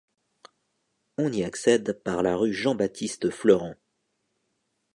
On 1.19 1.31
y 1.31 1.43
accède 1.43 2.01
par 2.01 2.23
la 2.23 2.35
rue 2.35 2.53
Jean-Baptiste-Fleurent. 2.55 3.75